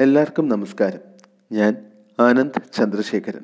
എല്ലാവർക്കും 0.00 0.48
നമസ്കാരം. 0.48 0.98
ഞാൻ 1.52 1.76
ആനന്ദ് 2.20 2.72
ചന്ദ്രശേഖരൻ. 2.72 3.40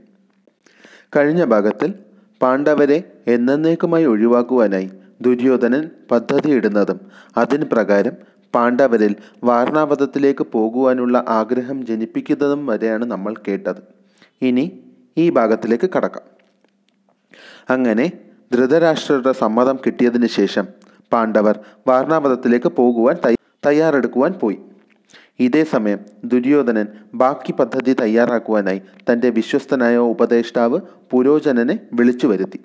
കഴിഞ്ഞ 1.17 1.45
ഭാഗത്തിൽ 1.45 1.95
പാണ്ഡവരെ 2.43 3.13
എന്നേക്കുമായി 3.27 4.05
ഒഴിവാക്കുവാനായി 4.05 4.91
ദുര്യോധനൻ 5.21 5.91
പദ്ധതിയിടുന്നതും 6.11 7.01
അതിന് 7.37 7.65
പ്രകാരം 7.65 8.13
പാണ്ഡവരിൽ 8.55 9.17
വാരണാവതത്തിലേക്ക് 9.45 10.47
പോകുവാനുള്ള 10.53 11.25
ആഗ്രഹം 11.29 11.87
ജനിപ്പിക്കുന്നതും 11.87 12.67
വരെയാണ് 12.67 13.05
നമ്മൾ 13.05 13.35
കേട്ടത്. 13.49 13.83
ഇനി 14.43 14.81
ഈ 15.19 15.31
ഭാഗത്തിലേക്ക് 15.31 15.91
കടക്കാം. 15.97 16.25
അങ്ങനെ 17.71 18.13
ധൃതരാഷ്ട്രരുടെ 18.53 19.33
സമ്മതം 19.33 19.79
കിട്ടിയതിന് 19.87 20.27
ശേഷം 20.27 20.69
പാണ്ഡവർ 21.13 21.59
വാരണാവതത്തിലേക്ക് 21.89 22.69
പോകുവാൻ 22.69 23.17
തയ്യ- 23.25 23.39
തയ്യാറെടുക്കുവാൻ 23.67 24.33
പോയി. 24.33 24.59
ഇതേ 25.41 25.65
സമയം 25.65 26.01
ദുര്യോധനൻ 26.25 26.87
ബാക്കി 27.15 27.53
പദ്ധതി 27.53 27.93
തയ്യാറാക്കുവാനായി 27.93 28.81
തന്റെ 29.09 29.29
വിശ്വസ്തനായ 29.31 29.97
ഉപദേഷ്ടാവ് 29.97 30.79
പുരോചനനെ 31.11 31.77
വിളിച്ചു 31.93 32.27
വരുത്തി. 32.27 32.61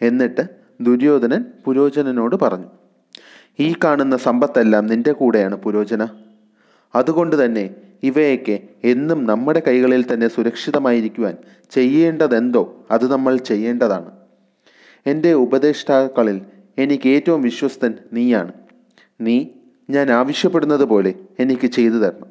എന്നിട്ട് 0.00 0.42
ദുര്യോധനൻ 0.80 1.44
പുരോചനനോട് 1.64 2.36
പറഞ്ഞു 2.36 2.70
ഈ 3.60 3.74
കാണുന്ന 3.84 4.16
സമ്പത്തെല്ലാം 4.16 4.86
നിന്റെ 4.86 5.12
കൂടെയാണ് 5.12 5.56
പുരോചന. 5.56 6.02
അതുകൊണ്ട് 6.94 7.44
തന്നെ 7.44 7.64
ഇവയൊക്കെ 8.02 8.56
എന്നും 8.84 9.24
നമ്മുടെ 9.24 9.62
കൈകളിൽ 9.66 10.02
തന്നെ 10.12 10.28
സുരക്ഷിതമായിരിക്കുവാൻ 10.28 11.34
ചെയ്യേണ്ടതെന്തോ 11.70 12.62
അത് 12.90 13.04
നമ്മൾ 13.12 13.36
ചെയ്യേണ്ടതാണ്. 13.50 14.10
എന്റെ 15.06 15.32
ഉപദേഷ്ടാക്കളിൽ 15.44 16.38
എനിക്ക് 16.78 17.08
ഏറ്റവും 17.08 17.42
വിശ്വസ്തൻ 17.42 17.92
നീയാണ്. 18.12 18.52
നീ 19.20 19.36
ഞാൻ 19.88 20.10
ആവശ്യപ്പെടുന്നത് 20.12 20.84
പോലെ 20.84 21.14
എനിക്ക് 21.40 21.66
ചെയ്തു 21.66 21.94
തരണം. 21.94 22.28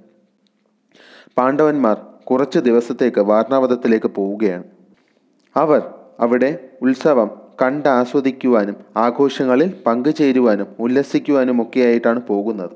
പാണ്ഡവന്മാർ 1.37 1.97
കുറച്ച് 2.23 2.59
ദിവസത്തേക്ക് 2.59 3.19
വാർണാവതത്തിലേക്ക് 3.19 4.07
പോവുകയാണ്. 4.07 4.63
അവർ 5.55 5.81
അവിടെ 6.19 6.69
ഉത്സവം 6.81 7.29
കണ്ട് 7.61 7.89
ആസ്വദിക്കുവാനും 7.89 8.75
ആഘോഷങ്ങളിൽ 8.97 9.73
പങ്കുചേരുവാനും 9.85 10.67
ഉല്ലസിക്കുവാനും 10.79 11.61
ഒക്കെയായിട്ടാണ് 11.61 12.19
പോകുന്നത്. 12.27 12.75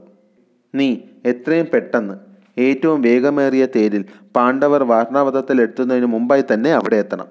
നീ 0.76 0.98
എത്രയും 1.26 1.68
പെട്ടെന്ന് 1.73 2.16
ഏറ്റവും 2.58 3.02
വേഗമേറിയ 3.02 3.66
തേരിൽ 3.66 4.06
പാണ്ഡവർ 4.36 4.84
വാർണാവതത്തിൽ 4.84 5.62
എത്തുന്നതിന് 5.62 6.06
മുമ്പായി 6.06 6.44
തന്നെ 6.54 6.73
അവിടെ 6.73 6.96
എത്തണം. 6.96 7.28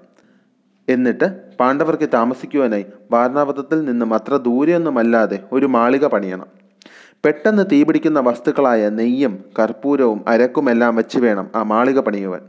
എന്നിട്ട് 0.89 1.27
പാണ്ഡവർക്ക് 1.61 2.09
താമസിക്കുവാനായി 2.15 2.85
വാർണാവതത്തിൽ 3.11 3.85
നിന്നും 3.85 4.15
അത്ര 4.15 4.37
ദൂരെയൊന്നുമല്ലാതെ 4.37 5.39
ഒരു 5.53 5.67
മാളിക 5.67 6.07
പണിയണം. 6.07 6.48
പെട്ടെന്ന് 7.27 7.63
തീപിടിക്കുന്ന 7.73 8.21
വസ്തുക്കളായ 8.21 8.89
നെയ്യും 8.89 9.45
കർപ്പൂരവും 9.59 10.25
അരക്കുമെല്ലാം 10.29 10.97
വെച്ച് 10.97 11.19
വേണം 11.19 11.51
ആ 11.55 11.63
മാളിക 11.63 12.01
പണിയുവാൻ. 12.01 12.41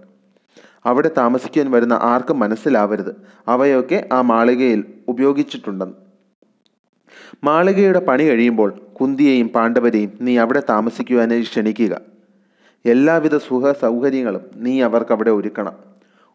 അവിടെ 0.85 1.11
താമസിക്കാൻ 1.17 1.71
വരുന്ന 1.71 1.93
ആർക്കും 1.93 2.39
മനസ്സിലാവരുത്. 2.39 3.15
അവയൊക്കെ 3.47 4.07
ആ 4.11 4.21
മാളികയിൽ 4.21 4.83
ഉപയോഗിച്ചിട്ടുണ്ടെന്ന് 5.07 5.93
മാളികയുടെ 7.43 7.99
പണി 7.99 8.23
കഴിയുമ്പോൾ 8.23 8.69
കുന്തിയെയും 9.01 9.47
പാണ്ഡവരെയും 9.47 10.11
നീ 10.21 10.37
അവിടെ 10.37 10.63
താമസിക്കുവാനായി 10.69 11.41
ക്ഷണിക്കുക. 11.41 12.01
എല്ലാവിധ 12.85 13.37
സുഖ 13.37 13.71
സൗകര്യങ്ങളും 13.71 14.41
നീ 14.55 14.81
അവർക്ക് 14.81 15.11
അവിടെ 15.11 15.31
ഒരുക്കണം. 15.31 15.73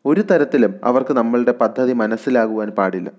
ഒരു 0.06 0.20
തരത്തിലും 0.20 0.74
അവർക്ക് 0.84 1.14
നമ്മളുടെ 1.14 1.52
പദ്ധതി 1.52 1.92
മനസ്സിലാകുവാൻ 1.92 2.70
പാടില്ല. 2.70 3.12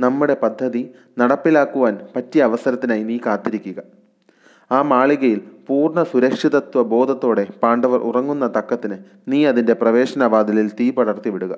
നമ്മുടെ 0.00 0.36
പദ്ധതി 0.42 0.90
നടപ്പിലാക്കുവാൻ 1.18 1.98
പറ്റിയ 2.16 2.42
അവസരത്തിനായി 2.42 3.02
നീ 3.02 3.18
കാത്തിരിക്കുക. 3.26 3.82
ആ 4.70 4.82
മാളികയിൽ 4.82 5.40
പൂർണ 5.66 6.02
സുരക്ഷിതത്വ 6.02 6.82
ബോധത്തോടെ 6.82 7.46
പാണ്ഡവർ 7.62 7.98
ഉറങ്ങുന്ന 7.98 8.52
തക്കത്തിന് 8.56 8.96
നീ 9.28 9.46
അതിന്റെ 9.46 9.72
പ്രവേശനവാതിലിൽ 9.72 10.70
തീ 10.80 10.90
പടർത്തി 10.90 11.30
വിടുക. 11.30 11.56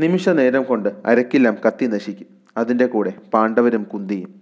നിമിഷ 0.00 0.28
നേരം 0.28 0.62
കൊണ്ട് 0.62 0.88
അരക്കില്ലം 1.06 1.56
കത്തി 1.66 1.86
നശിക്കും. 1.86 2.26
അതിന്റെ 2.56 2.86
കൂടെ 2.86 3.12
പാണ്ഡവരും 3.34 3.82
കുന്തിയും. 3.82 4.34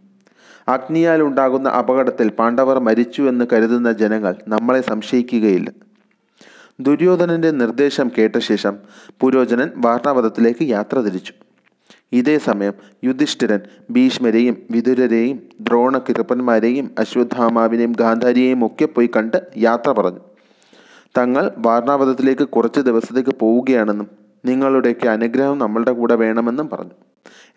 അഗ്നിയാൽ 0.68 1.22
ഉണ്ടാകുന്ന 1.22 1.68
അപകടത്തിൽ 1.68 2.30
പാണ്ഡവർ 2.30 2.78
മരിച്ചു 2.78 3.22
എന്ന് 3.22 3.44
കരുതുന്ന 3.52 3.92
ജനങ്ങൾ 3.92 4.36
നമ്മളെ 4.48 4.80
സംശയിക്കുകയില്ല. 4.80 5.70
ദുര്യോധനന്റെ 6.80 7.50
നിർദ്ദേശം 7.50 8.10
കേട്ട 8.18 8.38
ശേഷം 8.38 8.78
പുരോചനൻ 9.20 9.70
വാരണാവതത്തിലേക്ക് 9.76 10.64
യാത്ര 10.64 11.00
തിരിച്ചു. 11.00 11.32
ഇതേ 12.18 12.38
സമയം 12.38 12.74
യുധിഷ്ഠിരൻ 13.04 13.60
ഭീഷ്മരെയും 13.90 14.62
വിതുരരെയും 14.70 15.38
ദ്രോണകൃപന്മാരെയും 15.60 16.94
അശ്വത്ഥാമാവിനെയും 16.98 17.92
ഗാന്ധാരിയെയും 18.00 18.66
ഒക്കെ 18.66 18.84
പോയി 18.86 19.10
കണ്ട് 19.16 19.38
യാത്ര 19.56 19.90
പറഞ്ഞു. 19.90 20.22
തങ്ങൾ 21.18 21.50
വാർണാവധത്തിലേക്ക് 21.66 22.48
കുറച്ച് 22.48 22.80
ദിവസത്തേക്ക് 22.80 23.30
പോവുകയാണെന്നും 23.30 24.08
നിങ്ങളുടെയൊക്കെ 24.44 25.08
അനുഗ്രഹം 25.08 25.58
നമ്മളുടെ 25.58 25.92
കൂടെ 25.92 26.14
വേണമെന്നും 26.14 26.70
പറഞ്ഞു. 26.70 26.96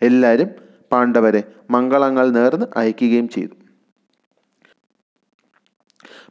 എല്ലാവരും 0.02 0.50
പാണ്ഡവരെ 0.92 1.42
മംഗളങ്ങൾ 1.70 2.30
നേർന്ന് 2.30 2.66
അയക്കുകയും 2.76 3.28
ചെയ്തു. 3.28 3.54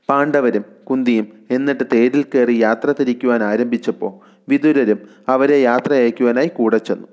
പാണ്ഡവരും 0.09 0.66
കുന്തിയും 0.90 1.26
എന്നിട്ട് 1.52 1.84
തേരിൽ 1.94 2.24
കയറി 2.24 2.52
യാത്ര 2.62 2.92
തിരിക്കുവാൻ 3.00 3.44
ആരംഭിച്ചപ്പോൾ 3.44 4.12
വിതുരരും 4.50 5.00
അവരെ 5.30 5.58
യാത്ര 5.62 5.94
അയക്കുവാനായി 5.94 6.48
കൂടെ 6.48 6.78
ചെന്നു. 6.78 7.08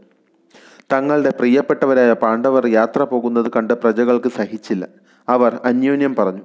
തങ്ങളുടെ 0.94 1.30
പ്രിയപ്പെട്ടവരായ 1.38 2.12
പാണ്ഡവർ 2.12 2.66
യാത്ര 2.66 3.02
പോകുന്നത് 3.02 3.48
കണ്ട് 3.56 3.74
പ്രജകൾക്ക് 3.74 4.30
സഹിച്ചില്ല. 4.38 4.84
അവർ 5.28 5.52
അന്യോന്യം 5.64 6.14
പറഞ്ഞു 6.16 6.44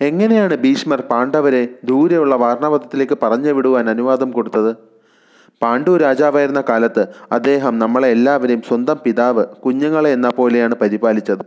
എങ്ങനെയാണ് 0.00 0.54
ഭീഷ്മർ 0.54 1.00
പാണ്ഡവരെ 1.00 1.68
ദൂരെയുള്ള 1.84 2.34
വാർണവധത്തിലേക്ക് 2.34 3.16
പറഞ്ഞു 3.22 3.52
വിടുവാൻ 3.52 3.90
അനുവാദം 3.90 4.30
കൊടുത്തത്? 4.30 4.70
പാണ്ഡു 5.62 5.96
രാജാവായിരുന്ന 5.96 6.62
കാലത്ത് 6.68 7.02
അദ്ദേഹം 7.32 7.78
നമ്മളെ 7.78 8.08
എല്ലാവരെയും 8.08 8.62
സ്വന്തം 8.68 8.98
പിതാവ് 9.04 9.44
കുഞ്ഞുങ്ങളെ 9.64 10.10
എന്ന 10.12 10.28
പോലെയാണ് 10.28 10.74
പരിപാലിച്ചത്. 10.74 11.44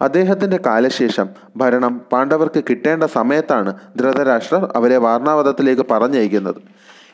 അദ്ദേഹത്തിന്റെ 0.00 0.58
കാലശേഷം 0.66 1.28
ഭരണം 1.56 2.00
പാണ്ഡവർക്ക് 2.12 2.64
കിട്ടേണ്ട 2.70 3.04
സമയത്താണ് 3.04 3.74
ധൃതരാഷ്ട്രർ 3.98 4.72
അവരെ 4.76 4.96
വാർണാവധത്തിലേക്ക് 4.96 5.86
പറഞ്ഞയക്കുന്നത്. 5.90 6.60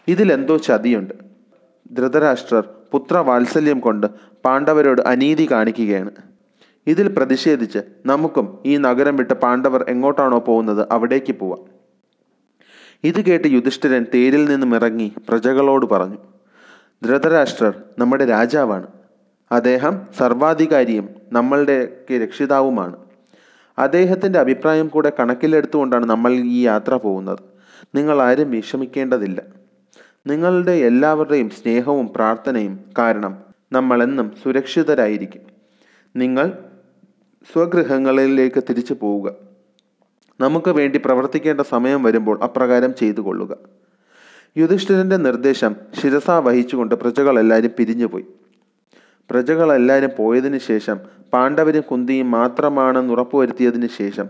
ഇതിലെന്തോ 0.09 0.57
ചതിയുണ്ട്. 0.57 1.15
ധൃതരാഷ്ട്രർ 1.93 2.65
പുത്രവാത്സല്യം 2.95 3.81
കൊണ്ട് 3.81 4.07
പാണ്ഡവരോട് 4.45 5.01
അനീതി 5.13 5.49
കാണിക്കുകയാണ്. 5.51 6.11
ഇതിൽ 6.87 7.09
പ്രതിഷേധിച്ച് 7.09 7.79
നമുക്കും 8.07 8.59
ഈ 8.67 8.77
നഗരം 8.77 9.17
വിട്ട് 9.17 9.35
പാണ്ഡവർ 9.35 9.85
എങ്ങോട്ടാണോ 9.89 10.39
പോകുന്നത് 10.39 10.83
അവിടേക്ക് 10.93 11.33
പോവാം. 11.33 11.63
ഇത് 13.05 13.21
കേട്ട് 13.25 13.49
യുധിഷ്ഠിരൻ 13.49 14.07
തേരിൽ 14.15 14.45
നിന്നും 14.51 14.75
ഇറങ്ങി 14.75 15.13
പ്രജകളോട് 15.29 15.87
പറഞ്ഞു 15.87 16.19
ധൃതരാഷ്ട്രർ 17.05 17.73
നമ്മുടെ 17.99 18.25
രാജാവാണ്. 18.25 18.87
അദ്ദേഹം 19.53 19.95
സർവാധികാരിയും 20.19 21.09
നമ്മളുടെ 21.33 21.77
രക്ഷിതാവുമാണ്. 22.23 22.97
അദ്ദേഹത്തിന്റെ 23.79 24.39
അഭിപ്രായം 24.39 24.89
കൂടെ 24.89 25.13
കണക്കിലെടുത്തുകൊണ്ടാണ് 25.21 26.07
നമ്മൾ 26.07 26.33
ഈ 26.33 26.61
യാത്ര 26.63 26.95
പോകുന്നത്. 26.95 27.39
നിങ്ങൾ 27.95 28.23
ആരും 28.23 28.51
വിഷമിക്കേണ്ടതില്ല. 28.51 29.41
നിങ്ങളുടെ 30.27 30.73
എല്ലാവരുടെയും 30.73 31.51
സ്നേഹവും 31.51 32.09
പ്രാർത്ഥനയും 32.17 32.81
കാരണം 32.99 33.39
നമ്മളെന്നും 33.73 34.33
സുരക്ഷിതരായിരിക്കും. 34.45 35.41
നിങ്ങൾ 36.17 36.53
സ്വഗൃഹങ്ങളിലേക്ക് 37.53 38.63
തിരിച്ചു 38.71 38.95
പോവുക. 39.01 39.35
നമുക്ക് 40.41 40.71
വേണ്ടി 40.71 41.01
പ്രവർത്തിക്കേണ്ട 41.05 41.61
സമയം 41.61 42.03
വരുമ്പോൾ 42.03 42.43
അപ്രകാരം 42.43 42.95
ചെയ്തു 42.95 43.21
കൊള്ളുക. 43.21 43.57
യുധിഷ്ഠിരന്റെ 44.57 45.17
നിർദ്ദേശം 45.17 45.77
ശിരസ 46.03 46.31
വഹിച്ചുകൊണ്ട് 46.31 46.95
പ്രജകളെല്ലാവരും 46.95 47.71
പിരിഞ്ഞുപോയി. 47.79 48.25
പ്രജകളെല്ലാവരും 49.31 50.11
പോയതിനു 50.19 50.59
ശേഷം 50.59 50.99
പാണ്ഡവരും 51.33 51.83
കുന്തിയും 51.83 52.31
മാത്രമാണെന്ന് 52.31 53.13
ഉറപ്പുവരുത്തിയതിനു 53.13 53.87
ശേഷം 53.87 54.29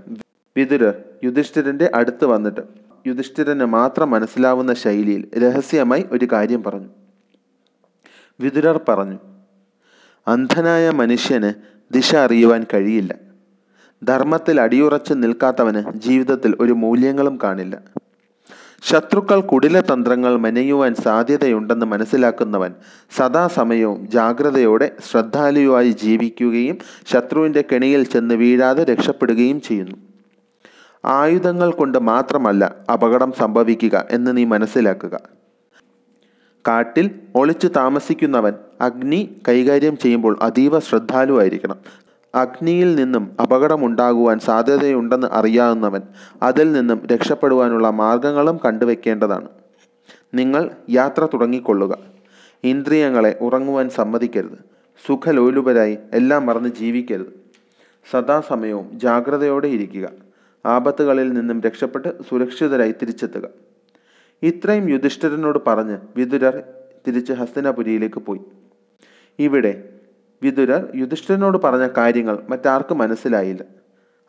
വിതുരർ 0.56 0.94
യുധിഷ്ഠിരന്റെ 1.25 1.91
അടുത്ത് 1.94 2.25
വന്നിട്ട് 2.25 2.84
യുധിഷ്ഠിരന് 3.06 3.65
മാത്രം 3.65 4.10
മനസ്സിലാവുന്ന 4.10 4.74
ശൈലിയിൽ 4.74 5.28
രഹസ്യമായി 5.39 6.04
ഒരു 6.12 6.28
കാര്യം 6.33 6.62
പറഞ്ഞു. 6.62 6.89
വിതുരർ 8.41 8.80
പറഞ്ഞു 8.89 9.18
അന്ധനായ 10.28 10.91
മനുഷ്യന് 10.91 11.53
ദിശ 11.95 12.16
അറിയുവാൻ 12.16 12.66
കഴിയില്ല. 12.74 13.15
ധർമ്മത്തിൽ 14.03 14.60
അടിയുറച്ച് 14.60 15.15
നിൽക്കാത്തവന് 15.16 15.98
ജീവിതത്തിൽ 15.98 16.56
ഒരു 16.60 16.72
മൂല്യങ്ങളും 16.72 17.39
കാണില്ല. 17.42 17.83
ശത്രുക്കൾ 18.83 19.41
കുടില 19.41 19.80
തന്ത്രങ്ങൾ 19.80 20.36
മെനയുവാൻ 20.36 20.95
സാധ്യതയുണ്ടെന്ന് 20.95 21.86
മനസ്സിലാക്കുന്നവൻ 21.86 22.74
സദാസമയവും 23.16 24.10
ജാഗ്രതയോടെ 24.10 24.92
ശ്രദ്ധാലുവായി 25.10 25.91
ജീവിക്കുകയും 25.91 26.78
ശത്രുവിന്റെ 27.06 27.65
കെണിയിൽ 27.72 28.04
ചെന്ന് 28.04 28.34
വീഴാതെ 28.34 28.84
രക്ഷപ്പെടുകയും 28.84 29.60
ചെയ്യുന്നു. 29.60 29.97
ആയുധങ്ങൾ 31.04 31.71
കൊണ്ട് 31.71 31.98
മാത്രമല്ല 31.98 32.74
അപകടം 32.92 33.33
സംഭവിക്കുക 33.33 34.06
എന്ന് 34.10 34.36
നീ 34.36 34.45
മനസ്സിലാക്കുക. 34.45 35.21
കാട്ടിൽ 36.68 37.10
ഒളിച്ചു 37.34 37.66
താമസിക്കുന്നവൻ 37.66 38.53
അഗ്നി 38.80 39.41
കൈകാര്യം 39.48 39.98
ചെയ്യുമ്പോൾ 39.98 40.39
അതീവ 40.42 40.78
ശ്രദ്ധാലുവായിരിക്കണം 40.78 41.77
അഗ്നിയിൽ 42.34 42.95
നിന്നും 42.95 43.36
അപകടമുണ്ടാകുവാൻ 43.42 44.39
സാധ്യതയുണ്ടെന്ന് 44.39 45.27
അറിയാവുന്നവൻ 45.33 46.01
അതിൽ 46.42 46.72
നിന്നും 46.72 47.06
രക്ഷപ്പെടുവാനുള്ള 47.06 47.91
മാർഗങ്ങളും 47.91 48.60
കണ്ടുവെക്കേണ്ടതാണ്. 48.65 49.48
നിങ്ങൾ 50.34 50.71
യാത്ര 50.91 51.27
തുടങ്ങിക്കൊള്ളുക. 51.34 51.98
ഇന്ദ്രിയങ്ങളെ 52.65 53.39
ഉറങ്ങുവാൻ 53.41 53.91
സമ്മതിക്കരുത്. 53.91 54.59
സുഖലോലുപരായി 55.06 55.98
എല്ലാം 56.12 56.47
മറന്ന് 56.47 56.68
ജീവിക്കരുത്. 56.68 57.41
സദാസമയവും 58.10 58.91
ജാഗ്രതയോടെ 58.95 59.68
ഇരിക്കുക. 59.68 60.09
ആപത്തുകളിൽ 60.66 61.33
നിന്നും 61.33 61.61
രക്ഷപ്പെട്ട് 61.61 62.09
സുരക്ഷിതരായി 62.31 62.93
തിരിച്ചെത്തുക. 62.93 63.49
ഇത്രയും 64.43 64.91
യുധിഷ്ഠിരനോട് 64.91 65.59
പറഞ്ഞ് 65.66 65.99
വിതുരർ 66.16 66.63
തിരിച്ച് 67.09 67.33
ഹസ്തിനപുരിയിലേക്ക് 67.33 68.21
പോയി. 68.21 68.41
ഇവിടെ 69.39 69.84
വിതുരർ 70.43 70.89
യുധിഷ്ഠിരനോട് 70.97 71.59
പറഞ്ഞ 71.59 71.89
കാര്യങ്ങൾ 71.97 72.39
മറ്റാർക്കും 72.51 72.99
മനസ്സിലായില്ല. 72.99 73.65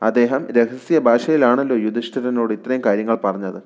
അദ്ദേഹം 0.02 0.48
രഹസ്യ 0.52 1.00
ഭാഷയിലാണല്ലോ 1.00 1.76
യുധിഷ്ഠിരനോട് 1.76 2.54
ഇത്രയും 2.54 2.82
കാര്യങ്ങൾ 2.86 3.16
പറഞ്ഞത്. 3.16 3.62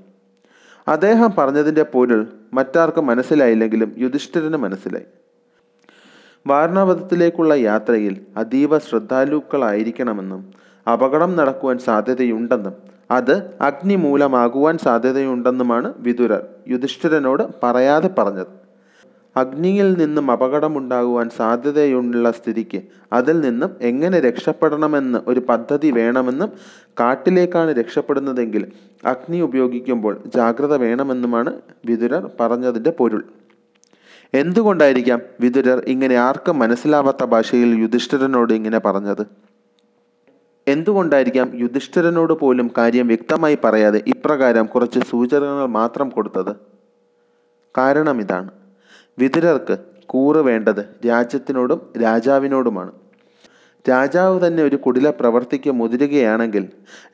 അദ്ദേഹം 0.88 1.32
പറഞ്ഞതിന്റെ 1.38 1.84
പൊരുൾ 1.84 2.28
മറ്റാർക്കും 2.54 3.06
മനസ്സിലായില്ലെങ്കിലും 3.06 3.96
യുധിഷ്ഠിരന് 3.98 4.58
മനസ്സിലായി. 4.58 5.06
വാരണാവതത്തിലേക്കുള്ള 6.48 7.54
യാത്രയിൽ 7.54 8.26
അതീവ 8.38 8.80
ശ്രദ്ധാലുക്കളായിരിക്കണമെന്നും 8.80 10.54
അപകടം 10.94 11.32
നടക്കുവാൻ 11.36 11.78
സാധ്യതയുണ്ടെന്നും 11.88 12.76
അത് 13.12 13.36
അഗ്നി 13.62 13.96
മൂലമാകുവാൻ 13.96 14.78
സാധ്യതയുണ്ടെന്നുമാണ് 14.78 15.94
വിതുരർ 15.98 16.42
യുധിഷ്ഠിരനോട് 16.68 17.44
പറയാതെ 17.64 18.10
പറഞ്ഞത്. 18.18 18.52
അഗ്നിയിൽ 19.36 19.90
നിന്നും 20.02 20.32
അപകടമുണ്ടാകുവാൻ 20.32 21.28
സാധ്യതയുള്ള 21.38 22.32
സ്ഥിതിക്ക് 22.32 22.80
അതിൽ 23.14 23.38
നിന്നും 23.42 23.72
എങ്ങനെ 23.82 24.18
രക്ഷപ്പെടണമെന്ന് 24.20 25.20
ഒരു 25.28 25.42
പദ്ധതി 25.50 25.92
വേണമെന്നും 25.92 26.50
കാട്ടിലേക്കാണ് 27.00 27.72
രക്ഷപ്പെടുന്നതെങ്കിൽ 27.80 28.64
അഗ്നി 29.06 29.40
ഉപയോഗിക്കുമ്പോൾ 29.42 30.16
ജാഗ്രത 30.36 30.74
വേണമെന്നുമാണ് 30.86 31.54
വിതുരർ 31.86 32.26
പറഞ്ഞതിന്റെ 32.40 32.94
പൊരുൾ. 33.00 33.24
എന്തുകൊണ്ടായിരിക്കാം 34.34 35.22
വിതുരർ 35.42 35.80
ഇങ്ങനെ 35.88 36.16
ആർക്കും 36.28 36.60
മനസ്സിലാവാത്ത 36.60 37.24
ഭാഷയിൽ 37.26 37.70
യുധിഷ്ഠിരനോട് 37.84 38.54
ഇങ്ങനെ 38.54 38.80
പറഞ്ഞത്? 38.80 39.24
എന്തുകൊണ്ടായിരിക്കാം 40.72 41.52
യുധിഷ്ഠിരനോട് 41.56 42.34
പോലും 42.34 42.68
കാര്യം 42.78 43.08
വ്യക്തമായി 43.08 43.58
പറയാതെ 43.64 44.00
ഇപ്രകാരം 44.08 44.66
കുറച്ച് 44.66 45.00
സൂചനകൾ 45.10 45.66
മാത്രം 45.66 46.10
കൊടുത്തത്? 46.10 46.54
കാരണം 47.78 48.22
ഇതാണ്. 48.22 48.52
വിതുരർക്ക് 49.20 49.78
കൂറ് 50.06 50.38
വേണ്ടത് 50.38 50.82
രാജ്യത്തിനോടും 51.08 51.80
രാജാവിനോടുമാണ്. 52.02 52.92
രാജാവ് 53.90 54.48
തന്നെ 54.48 54.64
ഒരു 54.64 54.76
കുടില 54.76 55.10
പ്രവർത്തിക്ക് 55.10 55.72
മുതിരുകയാണെങ്കിൽ 55.72 56.64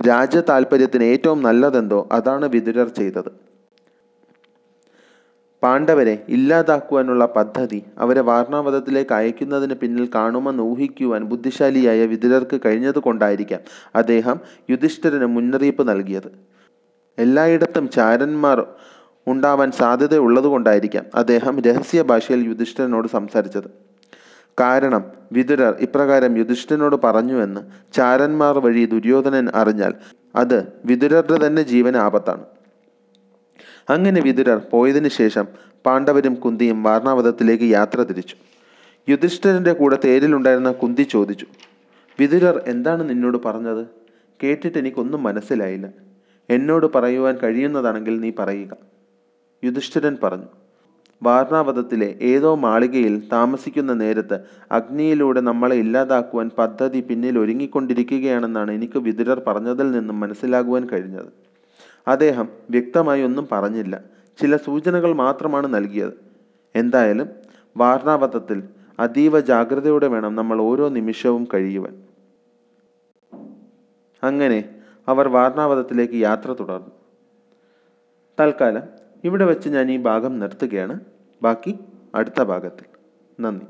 രാജ്യ 0.08 0.42
താല്പര്യത്തിന് 0.50 1.04
ഏറ്റവും 1.04 1.44
നല്ലതെന്തോ 1.44 2.00
അതാണ് 2.12 2.46
വിതുരർ 2.50 2.88
ചെയ്തത്. 2.88 3.32
പാണ്ഡവരെ 5.66 6.16
ഇല്ലാതാക്കുവാനുള്ള 6.36 7.24
പദ്ധതി 7.38 7.80
അവരെ 8.04 8.22
വാർണാവധത്തിലേക്ക് 8.30 9.14
അയക്കുന്നതിന് 9.20 9.76
പിന്നിൽ 9.82 10.06
കാണുമെന്ന് 10.16 10.64
ഊഹിക്കുവാൻ 10.72 11.22
ബുദ്ധിശാലിയായ 11.32 12.02
വിദുരർക്ക് 12.14 12.58
കഴിഞ്ഞതുകൊണ്ടായിരിക്കാം 12.66 13.62
അദ്ദേഹം 14.02 14.38
യുധിഷ്ഠിരന് 14.74 15.28
മുന്നറിയിപ്പ് 15.36 15.84
നൽകിയത്. 15.92 16.30
എല്ലായിടത്തും 17.18 17.86
ചാരന്മാർ 17.98 18.60
ഉണ്ടാവാൻ 19.28 19.70
സാധ്യതയുള്ളതുകൊണ്ടായിരിക്കാം 19.82 21.06
അദ്ദേഹം 21.22 21.54
രഹസ്യ 21.68 22.02
ഭാഷയിൽ 22.12 22.42
യുധിഷ്ഠിരനോട് 22.50 23.08
സംസാരിച്ചത്. 23.18 23.70
കാരണം 24.58 25.04
വിദുരർ 25.36 25.74
ഇപ്രകാരം 25.86 26.34
യുധിഷ്ഠിരനോട് 26.42 26.98
പറഞ്ഞുവെന്ന് 27.06 27.62
ചാരന്മാർ 27.98 28.58
വഴി 28.66 28.84
ദുര്യോധനൻ 28.94 29.48
അറിഞ്ഞാൽ 29.62 29.94
അത് 30.36 30.58
വിതുരരുടെ 30.90 31.38
തന്നെ 31.46 31.64
ജീവന് 31.72 31.98
ആപത്താണ്. 32.08 32.44
അങ്ങനെ 33.90 34.22
വിതുരർ 34.22 34.62
പോയതിനു 34.72 35.08
ശേഷം 35.08 35.46
പാണ്ഡവരും 35.86 36.36
കുന്തിയും 36.36 36.84
വാർണാവതത്തിലേക്ക് 36.84 37.64
യാത്ര 37.64 38.04
തിരിച്ചു. 38.04 38.36
യുധിഷ്ഠിരന്റെ 39.10 39.74
കൂടെ 39.74 39.98
തേരിലുണ്ടായിരുന്ന 40.06 40.72
കുന്തി 40.72 41.02
ചോദിച്ചു 41.02 41.46
വിതുരർ 42.20 42.62
എന്താണ് 42.68 43.10
നിന്നോട് 43.10 43.38
പറഞ്ഞത്? 43.46 43.88
കേട്ടിട്ട് 44.44 44.78
എനിക്കൊന്നും 44.78 45.24
മനസ്സിലായില്ല. 45.24 45.88
എന്നോട് 46.50 46.86
പറയുവാൻ 46.96 47.38
കഴിയുന്നതാണെങ്കിൽ 47.44 48.20
നീ 48.20 48.32
പറയുക. 48.40 48.74
യുധിഷ്ഠിരൻ 49.64 50.18
പറഞ്ഞു 50.24 50.50
വാർണാവതത്തിലെ 51.24 52.16
ഏതോ 52.22 52.56
മാളികയിൽ 52.56 53.22
താമസിക്കുന്ന 53.32 53.94
നേരത്ത് 53.94 54.40
അഗ്നിയിലൂടെ 54.72 55.42
നമ്മളെ 55.42 55.76
ഇല്ലാതാക്കുവാൻ 55.76 56.52
പദ്ധതി 56.58 57.02
പിന്നിൽ 57.02 57.40
ഒരുങ്ങിക്കൊണ്ടിരിക്കുകയാണെന്നാണ് 57.40 58.72
എനിക്ക് 58.72 59.00
വിതുരർ 59.00 59.42
പറഞ്ഞതിൽ 59.48 59.92
നിന്നും 59.92 60.20
മനസ്സിലാകുവാൻ 60.20 60.88
കഴിഞ്ഞത്. 60.90 61.45
അദ്ദേഹം 62.08 62.50
വ്യക്തമായി 62.70 63.22
ഒന്നും 63.22 63.48
പറഞ്ഞില്ല. 63.52 64.04
ചില 64.42 64.58
സൂചനകൾ 64.58 65.14
മാത്രമാണ് 65.14 65.68
നൽകിയത്. 65.68 66.14
എന്തായാലും 66.76 67.30
വാർണാവധത്തിൽ 67.78 68.64
അതീവ 69.00 69.40
ജാഗ്രതയോടെ 69.40 70.08
വേണം 70.08 70.36
നമ്മൾ 70.36 70.62
ഓരോ 70.62 70.90
നിമിഷവും 70.90 71.48
കഴിയുവാൻ. 71.54 72.04
അങ്ങനെ 74.24 74.76
അവർ 75.08 75.28
വാർണാവധത്തിലേക്ക് 75.28 76.14
യാത്ര 76.14 76.54
തുടർന്നു. 76.54 76.92
തൽക്കാലം 78.40 78.84
ഇവിടെ 79.24 79.46
വെച്ച് 79.46 79.70
ഞാൻ 79.70 79.92
ഈ 79.92 79.98
ഭാഗം 79.98 80.40
നിർത്തുകയാണ്. 80.40 81.00
ബാക്കി 81.44 81.80
അടുത്ത 82.16 82.44
ഭാഗത്തിൽ. 82.44 82.86
നന്ദി. 83.40 83.66